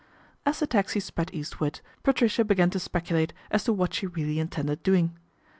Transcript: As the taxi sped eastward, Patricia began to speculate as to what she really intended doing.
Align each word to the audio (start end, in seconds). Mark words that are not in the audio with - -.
As 0.47 0.59
the 0.59 0.65
taxi 0.65 0.99
sped 0.99 1.29
eastward, 1.31 1.79
Patricia 2.01 2.43
began 2.43 2.71
to 2.71 2.79
speculate 2.79 3.33
as 3.51 3.65
to 3.65 3.73
what 3.73 3.93
she 3.93 4.07
really 4.07 4.39
intended 4.39 4.81
doing. 4.81 5.15